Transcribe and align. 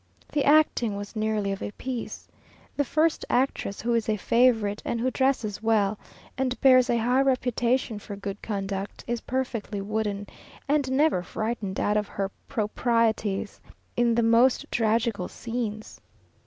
The 0.31 0.43
acting 0.45 0.95
was 0.97 1.15
nearly 1.15 1.51
of 1.51 1.61
a 1.61 1.69
piece. 1.73 2.27
The 2.75 2.83
first 2.83 3.23
actress, 3.29 3.81
who 3.81 3.93
is 3.93 4.09
a 4.09 4.17
favourite, 4.17 4.81
and 4.83 4.99
who 4.99 5.11
dresses 5.11 5.61
well, 5.61 5.99
and 6.39 6.59
bears 6.59 6.89
a 6.89 6.97
high 6.97 7.21
reputation 7.21 7.99
for 7.99 8.15
good 8.15 8.41
conduct, 8.41 9.03
is 9.05 9.21
perfectly 9.21 9.79
wooden, 9.79 10.25
and 10.67 10.91
never 10.91 11.21
frightened 11.21 11.79
out 11.79 11.97
of 11.97 12.07
her 12.07 12.31
proprieties 12.47 13.61
in 13.95 14.15
the 14.15 14.23
most 14.23 14.65
tragical 14.71 15.27
scenes. 15.27 16.01